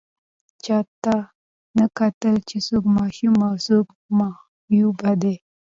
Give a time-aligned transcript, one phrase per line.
[0.63, 1.15] چا دې ته
[1.77, 5.35] نه کتل چې څوک ماشوم او څوک معیوب دی